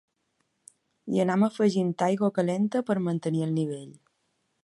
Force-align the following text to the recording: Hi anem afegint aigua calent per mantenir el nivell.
Hi 1.11 1.19
anem 1.23 1.45
afegint 1.49 1.91
aigua 2.07 2.31
calent 2.39 2.65
per 2.89 2.97
mantenir 3.09 3.47
el 3.49 3.55
nivell. 3.61 3.93